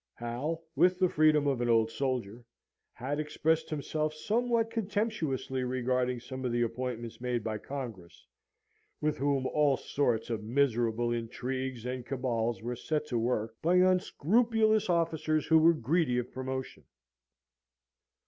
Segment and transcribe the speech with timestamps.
[0.15, 2.43] Hal, with the freedom of an old soldier,
[2.93, 8.25] had expressed himself somewhat contemptuously regarding some of the appointments made by Congress,
[8.99, 14.89] with whom all sorts of miserable intrigues and cabals were set to work by unscrupulous
[14.89, 16.83] officers who were greedy of promotion.